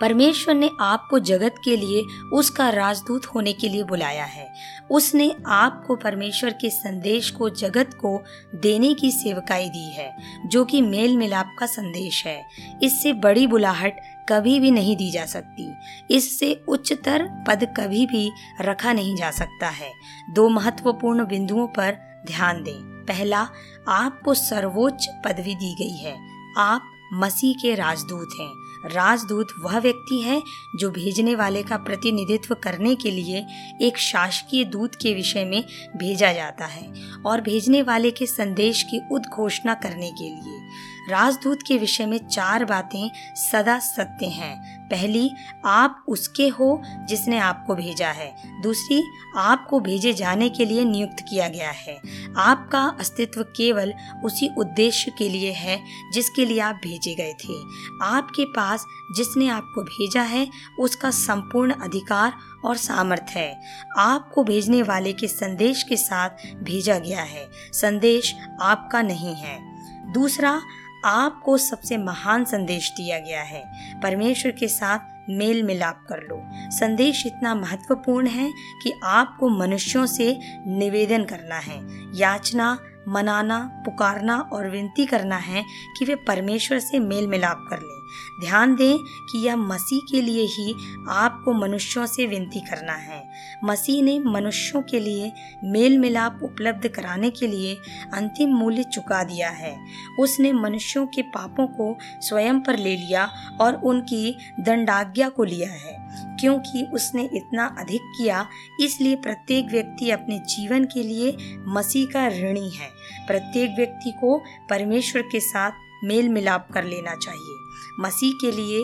परमेश्वर 0.00 0.54
ने 0.54 0.70
आपको 0.80 1.18
जगत 1.18 1.54
के 1.64 1.76
लिए 1.76 2.04
उसका 2.32 2.68
राजदूत 2.68 3.26
होने 3.26 3.52
के 3.52 3.68
लिए 3.68 3.82
बुलाया 3.82 4.24
है। 4.24 4.54
उसने 4.90 5.36
आपको 5.46 5.96
परमेश्वर 5.96 6.50
के 6.50 6.70
संदेश 6.70 7.30
को, 7.30 7.50
जगत 7.50 7.94
को 7.94 8.22
देने 8.54 8.94
की 8.94 9.10
सेवकाई 9.10 9.68
दी 9.68 9.92
है, 9.92 10.16
जो 10.46 10.64
कि 10.64 10.80
मेल 10.80 11.16
मिलाप 11.16 11.56
का 11.58 11.66
संदेश 11.66 12.26
है। 12.26 12.48
इससे 12.82 13.12
बड़ी 13.12 13.46
बुलाहट 13.46 14.00
कभी 14.28 14.60
भी 14.60 14.70
नहीं 14.70 14.96
दी 14.96 15.10
जा 15.10 15.26
सकती। 15.26 15.74
इससे 16.10 16.64
उच्चतर 16.68 17.44
पद 17.48 17.64
कभी 17.64 18.06
भी 18.06 18.32
रखा 18.60 18.92
नहीं 18.92 19.16
जा 19.16 19.30
सकता 19.30 19.68
है। 19.68 19.92
दो 20.30 20.48
महत्वपूर्ण 20.48 21.26
बिंदुओं 21.26 21.66
पर 21.66 21.96
ध्यान 22.26 22.62
दें। 22.62 22.94
पहला, 23.08 23.48
आपको 23.88 24.34
सर्वोच्च 24.34 25.08
पदवी 25.24 25.54
दी 25.54 25.74
गई 25.74 25.96
है। 25.96 26.16
आप 26.58 26.90
मसीह 27.12 27.54
के 27.62 27.74
राजदूत 27.74 28.28
हैं। 28.40 28.63
राजदूत 28.86 29.48
वह 29.60 29.78
व्यक्ति 29.78 30.20
है 30.20 30.42
जो 30.76 30.90
भेजने 30.90 31.34
वाले 31.34 31.62
का 31.62 31.76
प्रतिनिधित्व 31.76 32.54
करने 32.54 32.94
के 32.94 33.10
लिए 33.10 33.46
एक 33.82 33.98
शासकीय 33.98 34.64
दूत 34.64 34.94
के 34.94 35.14
विषय 35.14 35.44
में 35.44 35.64
भेजा 35.96 36.32
जाता 36.32 36.64
है 36.64 36.92
और 37.26 37.40
भेजने 37.40 37.82
वाले 37.82 38.10
के 38.10 38.26
संदेश 38.26 38.82
की 38.82 39.00
उद्घोषणा 39.12 39.74
करने 39.74 40.10
के 40.10 40.24
लिए। 40.24 40.68
राजदूत 41.10 41.58
के 41.66 41.78
विषय 41.78 42.06
में 42.06 42.28
चार 42.28 42.64
बातें 42.64 43.10
सदा 43.36 43.78
सत्य 43.78 44.26
हैं। 44.26 44.73
पहली, 44.90 45.30
आप 45.64 46.04
उसके 46.08 46.48
हो 46.48 46.82
जिसने 47.08 47.38
आपको 47.38 47.74
भेजा 47.74 48.08
है। 48.08 48.62
दूसरी, 48.62 49.02
आपको 49.36 49.80
भेजे 49.80 50.12
जाने 50.12 50.48
के 50.48 50.64
लिए 50.64 50.84
नियुक्त 50.84 51.24
किया 51.30 51.48
गया 51.48 51.70
है। 51.70 52.00
आपका 52.36 52.96
अस्तित्व 53.00 53.42
केवल 53.42 53.94
उसी 54.24 54.50
उद्देश्य 54.58 55.12
के 55.18 55.28
लिए 55.28 55.52
है 55.52 55.84
जिसके 56.12 56.44
लिए 56.44 56.60
आप 56.60 56.74
भेजे 56.74 57.14
गए 57.14 57.32
थे। 57.32 57.54
आपके 58.02 58.44
पास 58.44 58.86
जिसने 59.16 59.48
आपको 59.48 59.82
भेजा 59.82 60.22
है, 60.22 60.48
उसका 60.78 61.10
संपूर्ण 61.10 61.72
अधिकार 61.72 62.32
और 62.64 62.76
सामर्थ्य 62.76 63.40
है। 63.40 63.60
आपको 63.98 64.44
भेजने 64.44 64.82
वाले 64.82 65.12
के 65.12 65.28
संदेश 65.28 65.82
के 65.82 65.96
साथ 65.96 66.30
भेजा 66.62 66.98
गया 66.98 67.22
है। 67.22 67.50
संदेश 67.72 68.34
आपका 68.62 69.02
नहीं 69.02 69.34
है। 69.34 69.74
दूसरा 70.12 70.60
आपको 71.04 71.58
सबसे 71.58 71.96
महान 71.96 72.44
संदेश 72.44 72.90
दिया 72.90 73.18
गया 73.18 73.42
है। 73.42 73.64
परमेश्वर 74.00 74.52
के 74.52 74.68
साथ 74.68 74.98
मेल 75.30 75.62
मिलाप 75.62 76.06
कर 76.08 76.16
लो। 76.16 76.42
संदेश 76.70 77.26
इतना 77.26 77.54
महत्वपूर्ण 77.54 78.26
है 78.26 78.52
कि 78.82 78.92
आपको 79.04 79.48
मनुष्यों 79.48 80.06
से 80.06 80.40
निवेदन 80.66 81.24
करना 81.24 81.56
है। 81.56 81.80
याचना, 82.18 82.78
मनाना, 83.08 83.82
पुकारना 83.84 84.38
और 84.38 84.70
विनती 84.70 85.06
करना 85.06 85.36
है 85.36 85.64
कि 85.98 86.04
वे 86.04 86.14
परमेश्वर 86.14 86.78
से 86.78 86.98
मेल 86.98 87.26
मिलाप 87.26 87.66
कर 87.70 87.76
लें। 87.76 88.03
ध्यान 88.40 88.74
दें 88.74 88.98
कि 88.98 89.46
यह 89.46 89.56
मसीह 89.56 90.00
के 90.10 90.22
लिए 90.22 90.44
ही 90.44 90.96
आपको 91.08 91.52
मनुष्यों 91.52 92.06
से 92.06 92.26
विनती 92.26 92.60
करना 92.60 92.92
है। 92.92 93.28
मसीह 93.64 94.02
ने 94.02 94.20
मनुष्यों 94.20 94.82
के 94.82 95.00
लिए 95.00 95.32
मेल 95.64 95.98
मिलाप 95.98 96.40
उपलब्ध 96.42 96.88
कराने 96.88 97.30
के 97.30 97.46
लिए 97.46 97.74
अंतिम 98.14 98.48
मूल्य 98.48 98.82
चुका 98.82 99.24
दिया 99.24 99.50
है। 99.50 99.84
उसने 100.20 100.52
मनुष्यों 100.52 101.06
के 101.06 101.22
पापों 101.22 101.66
को 101.66 101.98
स्वयं 102.02 102.60
पर 102.60 102.76
ले 102.76 102.96
लिया 102.96 103.30
और 103.60 103.74
उनकी 103.74 104.36
दंडाज्ञा 104.60 105.28
को 105.28 105.44
लिया 105.44 105.70
है। 105.70 106.04
क्योंकि 106.40 106.86
उसने 106.92 107.30
इतना 107.34 107.76
अधिक 107.78 108.00
किया, 108.02 108.48
इसलिए 108.80 109.16
प्रत्येक 109.16 109.66
व्यक्ति 109.66 110.10
अपने 110.10 110.38
जीवन 110.38 110.84
के 110.84 111.02
लिए 111.02 111.36
मसीह 111.68 112.06
का 112.06 112.28
ऋणी 112.28 112.70
है। 112.70 112.88
प्रत्येक 113.26 113.70
व्यक्ति 113.76 114.10
को 114.10 114.38
परमेश्वर 114.70 115.22
के 115.22 115.40
साथ 115.40 115.70
मेल 116.04 116.28
मिलाप 116.28 116.68
कर 116.72 116.84
लेना 116.84 117.14
चाहिए। 117.14 117.63
मसीह 118.00 118.32
के 118.40 118.50
लिए 118.50 118.80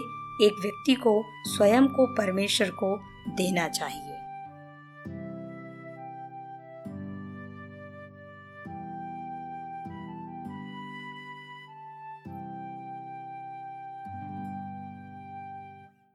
एक 0.47 0.57
व्यक्ति 0.61 0.95
को 0.95 1.25
स्वयं 1.45 1.87
को 1.89 2.07
परमेश्वर 2.07 2.71
को 2.71 2.97
देना 3.29 3.69
चाहिए। 3.69 4.10